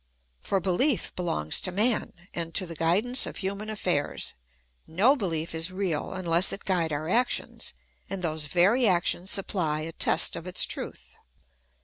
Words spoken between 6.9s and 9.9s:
our actions, and those very actions supply